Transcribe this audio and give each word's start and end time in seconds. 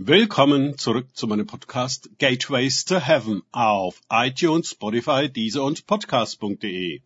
Willkommen 0.00 0.78
zurück 0.78 1.08
zu 1.16 1.26
meinem 1.26 1.48
Podcast 1.48 2.08
Gateways 2.18 2.84
to 2.84 3.00
Heaven 3.00 3.42
auf 3.50 4.00
iTunes, 4.08 4.70
Spotify, 4.70 5.28
Deezer 5.28 5.64
und 5.64 5.88
Podcast.de. 5.88 7.00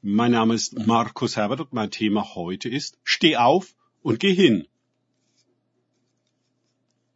Mein 0.00 0.30
Name 0.30 0.54
ist 0.54 0.86
Markus 0.86 1.34
Herbert 1.34 1.60
und 1.60 1.72
mein 1.72 1.90
Thema 1.90 2.36
heute 2.36 2.68
ist 2.68 3.00
Steh 3.02 3.36
auf 3.36 3.74
und 4.00 4.20
geh 4.20 4.32
hin. 4.32 4.68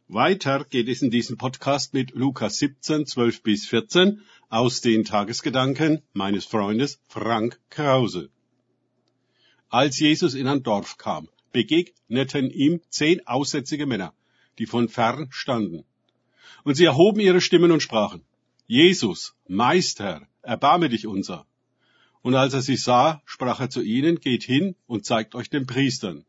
Weiter 0.09 0.65
geht 0.65 0.89
es 0.89 1.01
in 1.01 1.11
diesem 1.11 1.37
Podcast 1.37 1.93
mit 1.93 2.11
Lukas 2.11 2.57
17, 2.57 3.05
12 3.05 3.41
bis 3.41 3.67
14 3.67 4.21
aus 4.49 4.81
den 4.81 5.05
Tagesgedanken 5.05 6.01
meines 6.11 6.43
Freundes 6.43 6.99
Frank 7.07 7.57
Krause. 7.69 8.29
Als 9.69 9.97
Jesus 9.97 10.33
in 10.33 10.49
ein 10.49 10.61
Dorf 10.61 10.97
kam, 10.97 11.29
begegneten 11.51 12.49
ihm 12.49 12.81
zehn 12.89 13.25
aussätzige 13.27 13.85
Männer, 13.85 14.13
die 14.59 14.65
von 14.65 14.89
fern 14.89 15.27
standen. 15.31 15.83
Und 16.63 16.75
sie 16.75 16.85
erhoben 16.85 17.19
ihre 17.19 17.41
Stimmen 17.41 17.71
und 17.71 17.81
sprachen, 17.81 18.21
Jesus, 18.67 19.35
Meister, 19.47 20.27
erbarme 20.41 20.89
dich 20.89 21.07
unser. 21.07 21.45
Und 22.21 22.35
als 22.35 22.53
er 22.53 22.61
sie 22.61 22.75
sah, 22.75 23.21
sprach 23.25 23.61
er 23.61 23.69
zu 23.69 23.81
ihnen, 23.81 24.19
geht 24.19 24.43
hin 24.43 24.75
und 24.85 25.05
zeigt 25.05 25.35
euch 25.35 25.49
den 25.49 25.65
Priestern. 25.65 26.25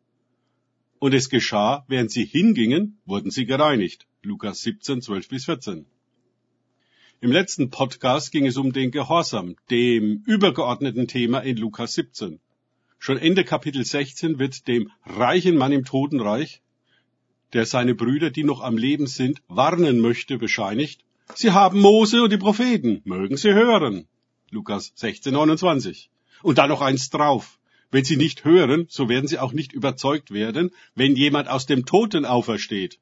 Und 1.00 1.14
es 1.14 1.28
geschah, 1.28 1.84
während 1.88 2.10
sie 2.10 2.24
hingingen, 2.24 3.00
wurden 3.04 3.30
sie 3.30 3.46
gereinigt. 3.46 4.06
Lukas 4.22 4.62
17, 4.62 5.02
12 5.02 5.28
bis 5.28 5.44
14. 5.46 5.86
Im 7.20 7.32
letzten 7.32 7.70
Podcast 7.70 8.30
ging 8.30 8.46
es 8.46 8.56
um 8.56 8.72
den 8.72 8.92
Gehorsam, 8.92 9.56
dem 9.70 10.22
übergeordneten 10.24 11.08
Thema 11.08 11.40
in 11.40 11.56
Lukas 11.56 11.94
17. 11.94 12.38
Schon 12.98 13.18
Ende 13.18 13.44
Kapitel 13.44 13.84
16 13.84 14.38
wird 14.38 14.66
dem 14.66 14.90
reichen 15.04 15.56
Mann 15.56 15.72
im 15.72 15.84
Totenreich, 15.84 16.62
der 17.52 17.64
seine 17.64 17.94
Brüder, 17.94 18.30
die 18.30 18.44
noch 18.44 18.60
am 18.60 18.76
Leben 18.76 19.06
sind, 19.06 19.40
warnen 19.48 20.00
möchte, 20.00 20.38
bescheinigt, 20.38 21.04
Sie 21.34 21.52
haben 21.52 21.80
Mose 21.80 22.22
und 22.22 22.32
die 22.32 22.38
Propheten, 22.38 23.02
mögen 23.04 23.36
Sie 23.36 23.52
hören. 23.52 24.06
Lukas 24.50 24.92
16, 24.94 25.32
29. 25.32 26.10
Und 26.42 26.58
dann 26.58 26.70
noch 26.70 26.80
eins 26.80 27.10
drauf. 27.10 27.58
Wenn 27.90 28.04
Sie 28.04 28.16
nicht 28.16 28.44
hören, 28.44 28.86
so 28.88 29.08
werden 29.08 29.28
Sie 29.28 29.38
auch 29.38 29.52
nicht 29.52 29.72
überzeugt 29.72 30.30
werden, 30.30 30.70
wenn 30.94 31.16
jemand 31.16 31.48
aus 31.48 31.66
dem 31.66 31.86
Toten 31.86 32.24
aufersteht. 32.24 32.98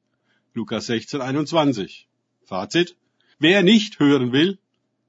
Lukas 0.53 0.87
16, 0.87 1.21
21. 1.21 2.07
Fazit. 2.43 2.95
Wer 3.39 3.63
nicht 3.63 3.99
hören 3.99 4.31
will, 4.31 4.59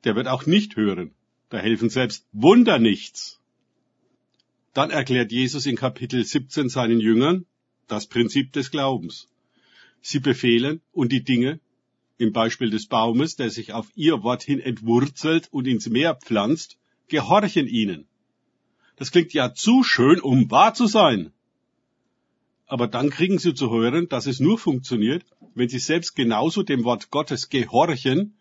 der 0.05 0.15
wird 0.17 0.29
auch 0.29 0.47
nicht 0.47 0.77
hören. 0.77 1.15
Da 1.49 1.59
helfen 1.59 1.91
selbst 1.91 2.27
Wunder 2.33 2.79
nichts. 2.79 3.38
Dann 4.75 4.91
erklärt 4.91 5.33
Jesus 5.33 5.67
in 5.67 5.77
Kapitel 5.77 6.25
17 6.25 6.69
seinen 6.69 7.01
Jüngern 7.01 7.47
das 7.87 8.07
Prinzip 8.07 8.53
des 8.53 8.71
Glaubens. 8.71 9.29
Sie 10.01 10.21
befehlen 10.21 10.81
und 10.93 11.11
die 11.11 11.25
Dinge, 11.25 11.61
im 12.19 12.33
Beispiel 12.33 12.71
des 12.71 12.87
Baumes, 12.87 13.37
der 13.37 13.51
sich 13.51 13.73
auf 13.73 13.91
ihr 13.95 14.23
Wort 14.23 14.43
hin 14.43 14.61
entwurzelt 14.61 15.49
und 15.53 15.67
ins 15.67 15.89
Meer 15.89 16.17
pflanzt, 16.17 16.77
gehorchen 17.09 17.67
ihnen. 17.67 18.07
Das 18.97 19.13
klingt 19.13 19.33
ja 19.33 19.55
zu 19.55 19.85
schön, 19.85 20.21
um 20.21 20.51
wahr 20.51 20.75
zu 20.75 20.87
sein. 20.87 21.33
Aber 22.67 22.89
dann 22.89 23.11
kriegen 23.11 23.39
sie 23.39 23.55
zu 23.55 23.71
hören, 23.71 24.09
dass 24.09 24.27
es 24.27 24.41
nur 24.41 24.59
funktioniert, 24.59 25.25
wenn 25.55 25.69
sie 25.69 25.79
selbst 25.79 26.15
genauso 26.15 26.63
dem 26.63 26.85
Wort 26.85 27.11
Gottes 27.11 27.49
gehorchen, 27.49 28.37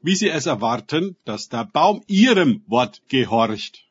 wie 0.00 0.14
sie 0.14 0.30
es 0.30 0.46
erwarten, 0.46 1.16
dass 1.24 1.48
der 1.48 1.64
Baum 1.66 2.02
ihrem 2.06 2.62
Wort 2.66 3.02
gehorcht. 3.08 3.89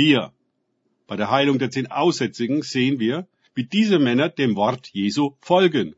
Hier, 0.00 0.32
bei 1.08 1.16
der 1.16 1.28
Heilung 1.28 1.58
der 1.58 1.72
zehn 1.72 1.88
Aussätzigen, 1.88 2.62
sehen 2.62 3.00
wir, 3.00 3.26
wie 3.56 3.64
diese 3.64 3.98
Männer 3.98 4.28
dem 4.28 4.54
Wort 4.54 4.90
Jesu 4.92 5.32
folgen. 5.40 5.96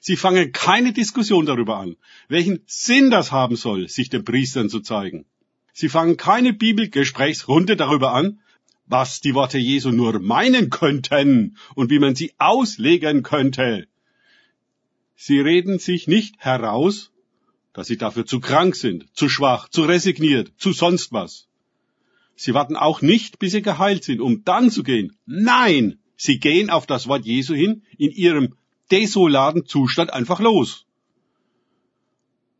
Sie 0.00 0.14
fangen 0.14 0.52
keine 0.52 0.92
Diskussion 0.92 1.44
darüber 1.44 1.78
an, 1.78 1.96
welchen 2.28 2.62
Sinn 2.66 3.10
das 3.10 3.32
haben 3.32 3.56
soll, 3.56 3.88
sich 3.88 4.08
den 4.08 4.24
Priestern 4.24 4.68
zu 4.68 4.78
zeigen. 4.78 5.26
Sie 5.72 5.88
fangen 5.88 6.16
keine 6.16 6.52
Bibelgesprächsrunde 6.52 7.74
darüber 7.74 8.12
an, 8.14 8.38
was 8.86 9.20
die 9.20 9.34
Worte 9.34 9.58
Jesu 9.58 9.90
nur 9.90 10.20
meinen 10.20 10.70
könnten 10.70 11.56
und 11.74 11.90
wie 11.90 11.98
man 11.98 12.14
sie 12.14 12.34
auslegen 12.38 13.24
könnte. 13.24 13.88
Sie 15.16 15.40
reden 15.40 15.80
sich 15.80 16.06
nicht 16.06 16.36
heraus, 16.38 17.10
dass 17.72 17.88
sie 17.88 17.96
dafür 17.96 18.26
zu 18.26 18.38
krank 18.38 18.76
sind, 18.76 19.08
zu 19.12 19.28
schwach, 19.28 19.68
zu 19.68 19.82
resigniert, 19.82 20.52
zu 20.56 20.72
sonst 20.72 21.12
was. 21.12 21.48
Sie 22.36 22.54
warten 22.54 22.76
auch 22.76 23.00
nicht, 23.00 23.38
bis 23.38 23.52
sie 23.52 23.62
geheilt 23.62 24.04
sind, 24.04 24.20
um 24.20 24.44
dann 24.44 24.70
zu 24.70 24.82
gehen. 24.82 25.16
Nein, 25.26 25.98
sie 26.16 26.38
gehen 26.38 26.70
auf 26.70 26.86
das 26.86 27.06
Wort 27.06 27.24
Jesu 27.24 27.54
hin, 27.54 27.82
in 27.96 28.10
ihrem 28.10 28.54
desolaten 28.90 29.66
Zustand 29.66 30.12
einfach 30.12 30.40
los. 30.40 30.86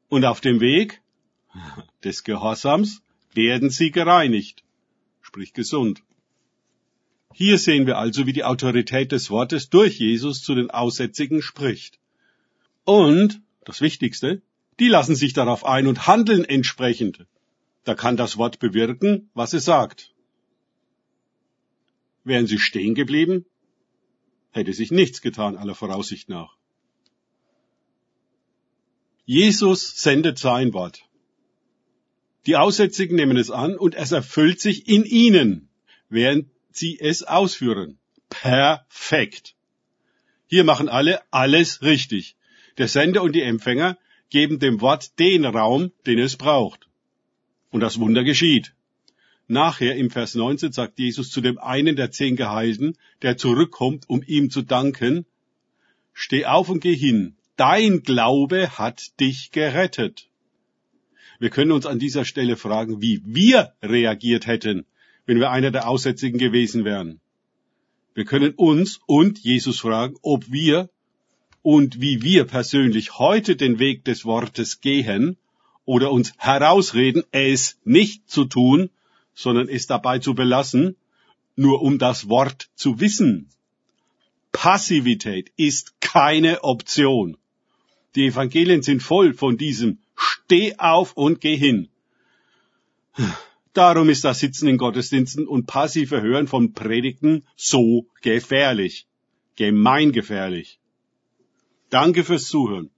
Und 0.08 0.24
auf 0.24 0.40
dem 0.40 0.60
Weg 0.60 1.02
des 2.04 2.24
Gehorsams 2.24 3.02
werden 3.32 3.70
sie 3.70 3.90
gereinigt, 3.90 4.62
sprich 5.20 5.52
gesund. 5.52 6.02
Hier 7.32 7.58
sehen 7.58 7.86
wir 7.86 7.98
also, 7.98 8.26
wie 8.26 8.32
die 8.32 8.44
Autorität 8.44 9.10
des 9.10 9.28
Wortes 9.28 9.68
durch 9.68 9.98
Jesus 9.98 10.40
zu 10.42 10.54
den 10.54 10.70
Aussätzigen 10.70 11.42
spricht. 11.42 11.98
Und, 12.84 13.40
das 13.64 13.80
Wichtigste, 13.80 14.40
die 14.78 14.88
lassen 14.88 15.16
sich 15.16 15.32
darauf 15.32 15.64
ein 15.64 15.88
und 15.88 16.06
handeln 16.06 16.44
entsprechend. 16.44 17.26
Da 17.84 17.94
kann 17.94 18.16
das 18.16 18.36
Wort 18.38 18.58
bewirken, 18.58 19.30
was 19.34 19.52
es 19.52 19.66
sagt. 19.66 20.14
Wären 22.24 22.46
sie 22.46 22.58
stehen 22.58 22.94
geblieben, 22.94 23.44
hätte 24.50 24.72
sich 24.72 24.90
nichts 24.90 25.20
getan 25.20 25.56
aller 25.56 25.74
Voraussicht 25.74 26.28
nach. 26.28 26.56
Jesus 29.26 30.00
sendet 30.00 30.38
sein 30.38 30.72
Wort. 30.72 31.04
Die 32.46 32.56
Aussätzigen 32.56 33.16
nehmen 33.16 33.36
es 33.36 33.50
an 33.50 33.76
und 33.76 33.94
es 33.94 34.12
erfüllt 34.12 34.60
sich 34.60 34.86
in 34.88 35.04
ihnen, 35.04 35.68
während 36.08 36.50
sie 36.70 36.98
es 36.98 37.22
ausführen. 37.22 37.98
Perfekt. 38.28 39.54
Hier 40.46 40.64
machen 40.64 40.88
alle 40.88 41.22
alles 41.32 41.82
richtig. 41.82 42.36
Der 42.76 42.88
Sender 42.88 43.22
und 43.22 43.32
die 43.32 43.42
Empfänger 43.42 43.98
geben 44.28 44.58
dem 44.58 44.80
Wort 44.80 45.18
den 45.18 45.44
Raum, 45.44 45.92
den 46.06 46.18
es 46.18 46.36
braucht. 46.36 46.88
Und 47.74 47.80
das 47.80 47.98
Wunder 47.98 48.22
geschieht. 48.22 48.72
Nachher 49.48 49.96
im 49.96 50.08
Vers 50.08 50.36
19 50.36 50.70
sagt 50.70 50.96
Jesus 51.00 51.30
zu 51.30 51.40
dem 51.40 51.58
einen 51.58 51.96
der 51.96 52.12
zehn 52.12 52.36
Geheilten, 52.36 52.96
der 53.20 53.36
zurückkommt, 53.36 54.08
um 54.08 54.22
ihm 54.22 54.48
zu 54.48 54.62
danken, 54.62 55.26
Steh 56.12 56.44
auf 56.46 56.68
und 56.68 56.78
geh 56.78 56.94
hin, 56.94 57.34
dein 57.56 58.04
Glaube 58.04 58.78
hat 58.78 59.18
dich 59.18 59.50
gerettet. 59.50 60.30
Wir 61.40 61.50
können 61.50 61.72
uns 61.72 61.84
an 61.84 61.98
dieser 61.98 62.24
Stelle 62.24 62.54
fragen, 62.54 63.02
wie 63.02 63.20
wir 63.24 63.72
reagiert 63.82 64.46
hätten, 64.46 64.86
wenn 65.26 65.40
wir 65.40 65.50
einer 65.50 65.72
der 65.72 65.88
Aussätzigen 65.88 66.38
gewesen 66.38 66.84
wären. 66.84 67.18
Wir 68.14 68.24
können 68.24 68.54
uns 68.54 69.00
und 69.06 69.40
Jesus 69.40 69.80
fragen, 69.80 70.14
ob 70.22 70.48
wir 70.48 70.90
und 71.62 72.00
wie 72.00 72.22
wir 72.22 72.44
persönlich 72.44 73.18
heute 73.18 73.56
den 73.56 73.80
Weg 73.80 74.04
des 74.04 74.24
Wortes 74.24 74.80
gehen 74.80 75.38
oder 75.84 76.10
uns 76.10 76.32
herausreden, 76.38 77.24
es 77.30 77.78
nicht 77.84 78.28
zu 78.28 78.44
tun, 78.44 78.90
sondern 79.34 79.68
es 79.68 79.86
dabei 79.86 80.18
zu 80.18 80.34
belassen, 80.34 80.96
nur 81.56 81.82
um 81.82 81.98
das 81.98 82.28
Wort 82.28 82.70
zu 82.74 83.00
wissen. 83.00 83.50
Passivität 84.52 85.52
ist 85.56 86.00
keine 86.00 86.62
Option. 86.62 87.36
Die 88.14 88.26
Evangelien 88.26 88.82
sind 88.82 89.02
voll 89.02 89.34
von 89.34 89.58
diesem 89.58 89.98
Steh 90.16 90.76
auf 90.78 91.14
und 91.14 91.40
geh 91.40 91.56
hin. 91.56 91.88
Darum 93.72 94.08
ist 94.08 94.24
das 94.24 94.38
Sitzen 94.38 94.68
in 94.68 94.78
Gottesdiensten 94.78 95.48
und 95.48 95.66
passive 95.66 96.22
Hören 96.22 96.46
von 96.46 96.72
Predigten 96.72 97.44
so 97.56 98.06
gefährlich. 98.22 99.08
Gemeingefährlich. 99.56 100.78
Danke 101.90 102.22
fürs 102.22 102.46
Zuhören. 102.46 102.90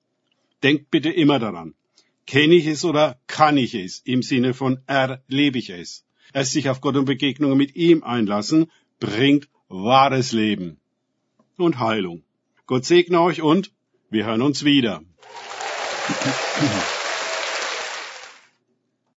Denkt 0.62 0.90
bitte 0.90 1.10
immer 1.10 1.38
daran. 1.38 1.74
Kenne 2.26 2.54
ich 2.54 2.66
es 2.66 2.84
oder 2.84 3.18
kann 3.26 3.56
ich 3.56 3.74
es? 3.74 4.00
Im 4.04 4.22
Sinne 4.22 4.52
von 4.52 4.80
erlebe 4.86 5.58
ich 5.58 5.70
es. 5.70 6.04
Es 6.32 6.50
sich 6.50 6.68
auf 6.68 6.80
Gott 6.80 6.96
und 6.96 7.04
Begegnungen 7.04 7.56
mit 7.56 7.76
ihm 7.76 8.02
einlassen, 8.02 8.70
bringt 8.98 9.48
wahres 9.68 10.32
Leben 10.32 10.80
und 11.56 11.78
Heilung. 11.78 12.24
Gott 12.66 12.84
segne 12.84 13.20
euch 13.20 13.42
und 13.42 13.72
wir 14.10 14.26
hören 14.26 14.42
uns 14.42 14.64
wieder. 14.64 15.02